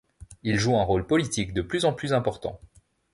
Il 0.41 0.57
joue 0.57 0.77
un 0.79 0.83
rôle 0.83 1.05
politique 1.05 1.53
de 1.53 1.61
plus 1.61 1.85
en 1.85 1.93
plus 1.93 2.11
important. 2.11 2.59